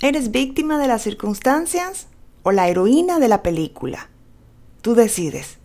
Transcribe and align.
¿Eres 0.00 0.30
víctima 0.30 0.78
de 0.78 0.86
las 0.86 1.02
circunstancias 1.02 2.06
o 2.44 2.52
la 2.52 2.68
heroína 2.68 3.18
de 3.18 3.26
la 3.26 3.42
película? 3.42 4.08
Tú 4.80 4.94
decides. 4.94 5.58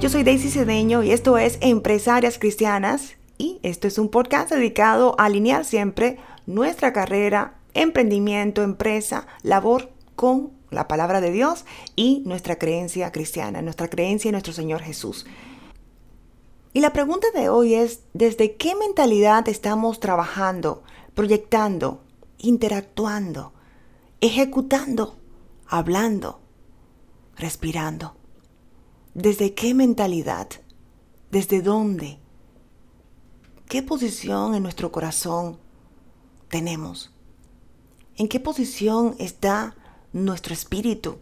Yo 0.00 0.08
soy 0.08 0.22
Daisy 0.22 0.48
Cedeño 0.48 1.02
y 1.02 1.10
esto 1.10 1.36
es 1.36 1.58
Empresarias 1.60 2.38
Cristianas 2.38 3.16
y 3.36 3.58
esto 3.62 3.86
es 3.86 3.98
un 3.98 4.08
podcast 4.08 4.50
dedicado 4.50 5.14
a 5.18 5.26
alinear 5.26 5.66
siempre 5.66 6.16
nuestra 6.46 6.94
carrera, 6.94 7.58
emprendimiento, 7.74 8.62
empresa, 8.62 9.26
labor 9.42 9.90
con 10.16 10.52
la 10.70 10.88
palabra 10.88 11.20
de 11.20 11.32
Dios 11.32 11.66
y 11.96 12.22
nuestra 12.24 12.56
creencia 12.56 13.12
cristiana, 13.12 13.60
nuestra 13.60 13.88
creencia 13.88 14.30
en 14.30 14.32
nuestro 14.32 14.54
Señor 14.54 14.80
Jesús. 14.80 15.26
Y 16.72 16.80
la 16.80 16.92
pregunta 16.92 17.28
de 17.34 17.48
hoy 17.48 17.74
es, 17.74 18.02
¿desde 18.12 18.56
qué 18.56 18.74
mentalidad 18.74 19.48
estamos 19.48 20.00
trabajando, 20.00 20.82
proyectando, 21.14 22.04
interactuando, 22.38 23.52
ejecutando, 24.20 25.16
hablando, 25.66 26.40
respirando? 27.36 28.16
¿Desde 29.14 29.54
qué 29.54 29.74
mentalidad? 29.74 30.48
¿Desde 31.30 31.62
dónde? 31.62 32.18
¿Qué 33.68 33.82
posición 33.82 34.54
en 34.54 34.62
nuestro 34.62 34.92
corazón 34.92 35.58
tenemos? 36.48 37.12
¿En 38.16 38.28
qué 38.28 38.40
posición 38.40 39.14
está 39.18 39.74
nuestro 40.12 40.52
espíritu? 40.52 41.18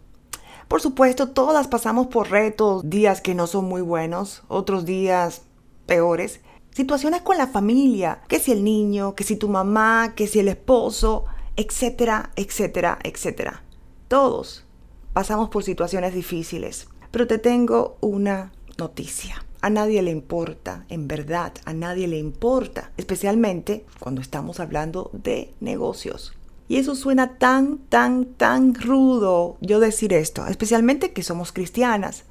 Por 0.68 0.80
supuesto, 0.80 1.28
todas 1.30 1.68
pasamos 1.68 2.08
por 2.08 2.30
retos, 2.30 2.88
días 2.90 3.20
que 3.20 3.34
no 3.34 3.46
son 3.46 3.66
muy 3.66 3.82
buenos, 3.82 4.42
otros 4.48 4.84
días 4.84 5.42
peores. 5.86 6.40
Situaciones 6.72 7.22
con 7.22 7.38
la 7.38 7.46
familia, 7.46 8.20
que 8.28 8.40
si 8.40 8.52
el 8.52 8.64
niño, 8.64 9.14
que 9.14 9.24
si 9.24 9.36
tu 9.36 9.48
mamá, 9.48 10.14
que 10.16 10.26
si 10.26 10.40
el 10.40 10.48
esposo, 10.48 11.24
etcétera, 11.56 12.32
etcétera, 12.36 12.98
etcétera. 13.04 13.62
Todos 14.08 14.64
pasamos 15.12 15.48
por 15.48 15.62
situaciones 15.62 16.12
difíciles. 16.12 16.88
Pero 17.10 17.26
te 17.26 17.38
tengo 17.38 17.96
una 18.01 18.52
noticia. 18.76 19.42
A 19.62 19.70
nadie 19.70 20.02
le 20.02 20.10
importa, 20.10 20.84
en 20.88 21.08
verdad, 21.08 21.52
a 21.64 21.73
nadie 21.73 22.08
le 22.08 22.18
importa, 22.18 22.92
especialmente 22.96 23.86
cuando 23.98 24.20
estamos 24.20 24.60
hablando 24.60 25.10
de 25.14 25.54
negocios. 25.60 26.34
Y 26.68 26.76
eso 26.76 26.95
suena 26.95 27.38
tan, 27.38 27.78
tan, 27.88 28.24
tan 28.24 28.74
rudo 28.74 29.56
yo 29.60 29.80
decir 29.80 30.12
esto, 30.12 30.46
especialmente 30.46 31.12
que 31.12 31.23
somos 31.23 31.52
cristianas. 31.52 32.24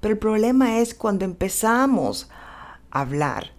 Pero 0.00 0.12
el 0.12 0.18
problema 0.18 0.78
es 0.78 0.94
cuando 0.94 1.24
empezamos 1.24 2.28
a 2.90 3.00
hablar 3.00 3.52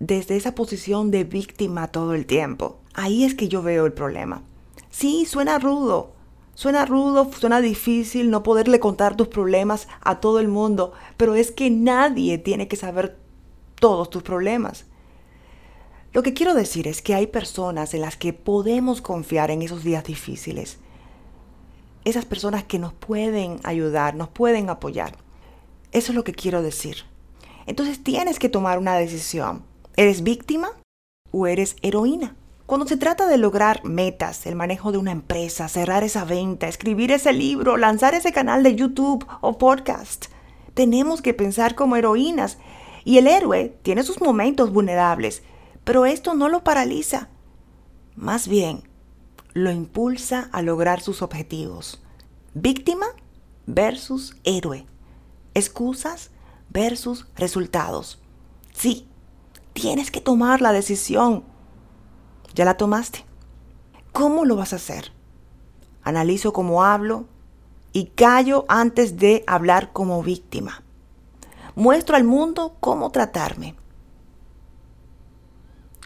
desde 0.00 0.36
esa 0.36 0.54
posición 0.54 1.10
de 1.10 1.24
víctima 1.24 1.88
todo 1.88 2.14
el 2.14 2.26
tiempo. 2.26 2.78
Ahí 2.94 3.24
es 3.24 3.34
que 3.34 3.48
yo 3.48 3.62
veo 3.62 3.86
el 3.86 3.92
problema. 3.92 4.42
Sí, 4.90 5.24
suena 5.26 5.58
rudo. 5.58 6.12
Suena 6.54 6.86
rudo, 6.86 7.30
suena 7.32 7.60
difícil 7.60 8.30
no 8.30 8.44
poderle 8.44 8.78
contar 8.78 9.16
tus 9.16 9.26
problemas 9.26 9.88
a 10.02 10.20
todo 10.20 10.38
el 10.38 10.46
mundo, 10.46 10.92
pero 11.16 11.34
es 11.34 11.50
que 11.50 11.68
nadie 11.68 12.38
tiene 12.38 12.68
que 12.68 12.76
saber 12.76 13.16
todos 13.74 14.08
tus 14.08 14.22
problemas. 14.22 14.86
Lo 16.14 16.22
que 16.22 16.32
quiero 16.32 16.54
decir 16.54 16.86
es 16.86 17.02
que 17.02 17.16
hay 17.16 17.26
personas 17.26 17.92
en 17.92 18.00
las 18.00 18.16
que 18.16 18.32
podemos 18.32 19.02
confiar 19.02 19.50
en 19.50 19.62
esos 19.62 19.82
días 19.82 20.04
difíciles. 20.04 20.78
Esas 22.04 22.24
personas 22.24 22.62
que 22.62 22.78
nos 22.78 22.92
pueden 22.92 23.58
ayudar, 23.64 24.14
nos 24.14 24.28
pueden 24.28 24.70
apoyar. 24.70 25.16
Eso 25.90 26.12
es 26.12 26.14
lo 26.14 26.22
que 26.22 26.32
quiero 26.32 26.62
decir. 26.62 26.98
Entonces 27.66 28.00
tienes 28.04 28.38
que 28.38 28.48
tomar 28.48 28.78
una 28.78 28.94
decisión. 28.94 29.64
¿Eres 29.96 30.22
víctima 30.22 30.70
o 31.32 31.48
eres 31.48 31.74
heroína? 31.82 32.36
Cuando 32.66 32.86
se 32.86 32.96
trata 32.96 33.26
de 33.26 33.36
lograr 33.36 33.84
metas, 33.84 34.46
el 34.46 34.54
manejo 34.54 34.92
de 34.92 34.98
una 34.98 35.10
empresa, 35.10 35.66
cerrar 35.66 36.04
esa 36.04 36.24
venta, 36.24 36.68
escribir 36.68 37.10
ese 37.10 37.32
libro, 37.32 37.76
lanzar 37.76 38.14
ese 38.14 38.30
canal 38.30 38.62
de 38.62 38.76
YouTube 38.76 39.26
o 39.40 39.58
podcast, 39.58 40.26
tenemos 40.74 41.22
que 41.22 41.34
pensar 41.34 41.74
como 41.74 41.96
heroínas. 41.96 42.58
Y 43.04 43.18
el 43.18 43.26
héroe 43.26 43.76
tiene 43.82 44.04
sus 44.04 44.20
momentos 44.20 44.72
vulnerables, 44.72 45.42
pero 45.84 46.06
esto 46.06 46.34
no 46.34 46.48
lo 46.48 46.64
paraliza. 46.64 47.28
Más 48.16 48.48
bien, 48.48 48.82
lo 49.52 49.70
impulsa 49.70 50.48
a 50.52 50.62
lograr 50.62 51.00
sus 51.00 51.22
objetivos. 51.22 52.02
Víctima 52.54 53.06
versus 53.66 54.36
héroe. 54.44 54.86
Excusas 55.52 56.30
versus 56.70 57.26
resultados. 57.36 58.20
Sí, 58.72 59.06
tienes 59.72 60.10
que 60.10 60.20
tomar 60.20 60.60
la 60.60 60.72
decisión. 60.72 61.44
¿Ya 62.54 62.64
la 62.64 62.76
tomaste? 62.76 63.24
¿Cómo 64.12 64.44
lo 64.44 64.56
vas 64.56 64.72
a 64.72 64.76
hacer? 64.76 65.12
Analizo 66.02 66.52
cómo 66.52 66.84
hablo 66.84 67.26
y 67.92 68.06
callo 68.06 68.64
antes 68.68 69.16
de 69.16 69.44
hablar 69.46 69.92
como 69.92 70.22
víctima. 70.22 70.82
Muestro 71.74 72.16
al 72.16 72.24
mundo 72.24 72.76
cómo 72.80 73.10
tratarme 73.10 73.74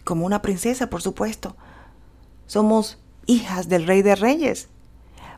como 0.09 0.25
una 0.25 0.41
princesa, 0.41 0.89
por 0.89 1.03
supuesto. 1.03 1.55
Somos 2.47 2.97
hijas 3.27 3.69
del 3.69 3.87
Rey 3.87 4.01
de 4.01 4.15
Reyes. 4.15 4.69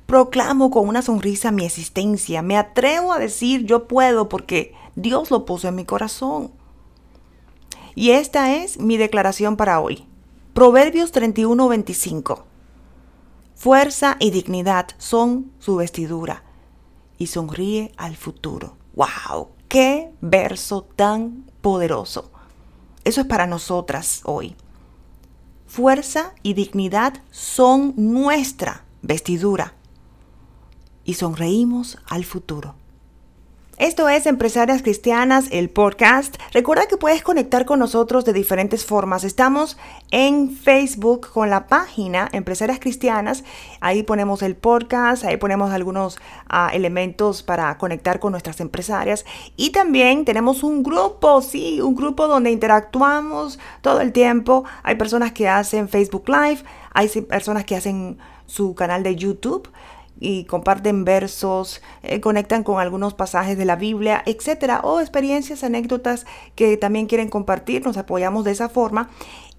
Proclamo 0.06 0.70
con 0.70 0.86
una 0.86 1.02
sonrisa 1.02 1.50
mi 1.50 1.64
existencia. 1.64 2.40
Me 2.40 2.56
atrevo 2.56 3.12
a 3.12 3.18
decir 3.18 3.66
yo 3.66 3.88
puedo 3.88 4.28
porque 4.28 4.72
Dios 4.94 5.32
lo 5.32 5.44
puso 5.44 5.66
en 5.66 5.74
mi 5.74 5.84
corazón. 5.84 6.52
Y 7.96 8.12
esta 8.12 8.54
es 8.54 8.78
mi 8.78 8.96
declaración 8.96 9.56
para 9.56 9.80
hoy. 9.80 10.06
Proverbios 10.54 11.10
31:25. 11.12 12.44
Fuerza 13.56 14.18
y 14.20 14.30
dignidad 14.30 14.86
son 14.98 15.50
su 15.58 15.74
vestidura 15.74 16.44
y 17.18 17.26
sonríe 17.26 17.90
al 17.96 18.14
futuro. 18.14 18.76
¡Wow! 18.94 19.48
¡Qué 19.66 20.12
verso 20.20 20.82
tan 20.94 21.50
poderoso! 21.60 22.30
Eso 23.10 23.22
es 23.22 23.26
para 23.26 23.48
nosotras 23.48 24.20
hoy. 24.22 24.54
Fuerza 25.66 26.32
y 26.44 26.54
dignidad 26.54 27.14
son 27.32 27.92
nuestra 27.96 28.84
vestidura 29.02 29.74
y 31.04 31.14
sonreímos 31.14 31.98
al 32.06 32.24
futuro. 32.24 32.76
Esto 33.80 34.10
es 34.10 34.26
Empresarias 34.26 34.82
Cristianas, 34.82 35.48
el 35.52 35.70
podcast. 35.70 36.36
Recuerda 36.52 36.86
que 36.86 36.98
puedes 36.98 37.22
conectar 37.22 37.64
con 37.64 37.78
nosotros 37.78 38.26
de 38.26 38.34
diferentes 38.34 38.84
formas. 38.84 39.24
Estamos 39.24 39.78
en 40.10 40.50
Facebook 40.50 41.30
con 41.32 41.48
la 41.48 41.66
página 41.66 42.28
Empresarias 42.32 42.78
Cristianas. 42.78 43.42
Ahí 43.80 44.02
ponemos 44.02 44.42
el 44.42 44.54
podcast, 44.54 45.24
ahí 45.24 45.38
ponemos 45.38 45.72
algunos 45.72 46.18
ah, 46.46 46.68
elementos 46.74 47.42
para 47.42 47.78
conectar 47.78 48.20
con 48.20 48.32
nuestras 48.32 48.60
empresarias. 48.60 49.24
Y 49.56 49.70
también 49.70 50.26
tenemos 50.26 50.62
un 50.62 50.82
grupo, 50.82 51.40
sí, 51.40 51.80
un 51.80 51.94
grupo 51.94 52.28
donde 52.28 52.50
interactuamos 52.50 53.58
todo 53.80 54.02
el 54.02 54.12
tiempo. 54.12 54.64
Hay 54.82 54.96
personas 54.96 55.32
que 55.32 55.48
hacen 55.48 55.88
Facebook 55.88 56.28
Live, 56.28 56.64
hay 56.92 57.08
personas 57.22 57.64
que 57.64 57.76
hacen 57.76 58.18
su 58.44 58.74
canal 58.74 59.02
de 59.02 59.16
YouTube 59.16 59.70
y 60.18 60.44
comparten 60.44 61.04
versos, 61.04 61.80
eh, 62.02 62.20
conectan 62.20 62.62
con 62.62 62.80
algunos 62.80 63.14
pasajes 63.14 63.56
de 63.56 63.64
la 63.64 63.76
Biblia, 63.76 64.22
etcétera, 64.26 64.80
o 64.82 65.00
experiencias, 65.00 65.64
anécdotas 65.64 66.26
que 66.54 66.76
también 66.76 67.06
quieren 67.06 67.28
compartir. 67.28 67.84
Nos 67.84 67.96
apoyamos 67.96 68.44
de 68.44 68.52
esa 68.52 68.68
forma. 68.68 69.10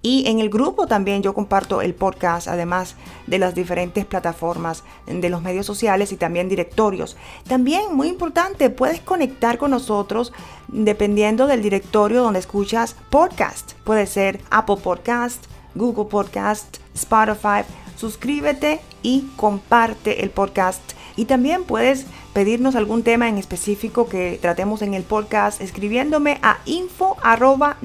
Y 0.04 0.28
en 0.28 0.40
el 0.40 0.50
grupo 0.50 0.88
también 0.88 1.22
yo 1.22 1.32
comparto 1.32 1.80
el 1.80 1.94
podcast, 1.94 2.48
además 2.48 2.96
de 3.28 3.38
las 3.38 3.54
diferentes 3.54 4.04
plataformas 4.04 4.82
de 5.06 5.30
los 5.30 5.42
medios 5.42 5.64
sociales 5.64 6.10
y 6.10 6.16
también 6.16 6.48
directorios. 6.48 7.16
También, 7.46 7.94
muy 7.94 8.08
importante, 8.08 8.68
puedes 8.68 9.00
conectar 9.00 9.58
con 9.58 9.70
nosotros 9.70 10.32
dependiendo 10.66 11.46
del 11.46 11.62
directorio 11.62 12.22
donde 12.22 12.40
escuchas 12.40 12.96
podcast. 13.10 13.74
Puede 13.84 14.06
ser 14.06 14.40
Apple 14.50 14.78
Podcast, 14.82 15.44
Google 15.76 16.06
Podcast, 16.06 16.78
Spotify 16.94 17.62
suscríbete 18.02 18.80
y 19.02 19.28
comparte 19.36 20.24
el 20.24 20.30
podcast. 20.30 20.82
Y 21.14 21.26
también 21.26 21.62
puedes 21.62 22.06
pedirnos 22.32 22.74
algún 22.74 23.04
tema 23.04 23.28
en 23.28 23.38
específico 23.38 24.08
que 24.08 24.40
tratemos 24.42 24.82
en 24.82 24.94
el 24.94 25.04
podcast 25.04 25.60
escribiéndome 25.60 26.40
a 26.42 26.58
info 26.64 27.16
arroba 27.22 27.76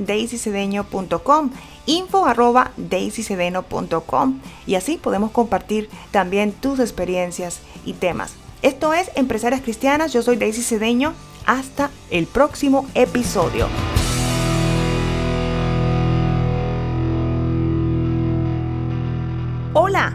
info 1.86 2.26
arroba 2.26 2.72
y 4.66 4.76
así 4.76 4.98
podemos 4.98 5.32
compartir 5.32 5.88
también 6.10 6.52
tus 6.52 6.80
experiencias 6.80 7.60
y 7.86 7.94
temas. 7.94 8.34
Esto 8.64 8.96
es 8.96 9.12
Empresarias 9.14 9.62
Cristianas, 9.62 10.14
yo 10.14 10.24
soy 10.24 10.38
Daisy 10.38 10.64
Cedeño, 10.64 11.14
hasta 11.46 11.92
el 12.10 12.26
próximo 12.26 12.88
episodio. 12.96 13.68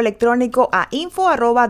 electrónico 0.00 0.68
a 0.72 0.88
info 0.90 1.28
arroba 1.28 1.68